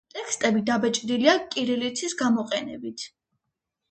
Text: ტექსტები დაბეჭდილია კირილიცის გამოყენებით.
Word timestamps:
ტექსტები 0.13 0.61
დაბეჭდილია 0.69 1.35
კირილიცის 1.55 2.17
გამოყენებით. 2.21 3.05